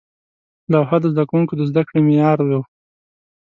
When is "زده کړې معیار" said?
1.69-2.39